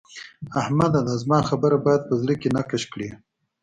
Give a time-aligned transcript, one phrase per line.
[0.61, 0.99] احمده!
[1.07, 3.09] دا زما خبره بايد په زړه کې نقش کړې.